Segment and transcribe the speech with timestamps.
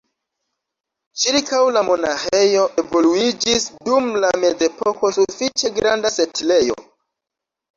[1.23, 6.81] Ĉirkaŭ la monaĥejo evoluiĝis dum la mezepoko sufiĉe granda setlejo.